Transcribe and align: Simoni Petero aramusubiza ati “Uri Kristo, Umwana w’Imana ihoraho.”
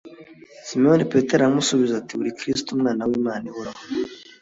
Simoni 0.67 1.03
Petero 1.11 1.39
aramusubiza 1.41 1.93
ati 1.97 2.13
“Uri 2.21 2.31
Kristo, 2.39 2.67
Umwana 2.71 3.01
w’Imana 3.09 3.43
ihoraho.” 3.51 3.81